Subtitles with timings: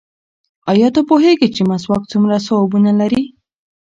[0.71, 3.23] ایا ته پوهېږې چې مسواک څومره ثوابونه لري؟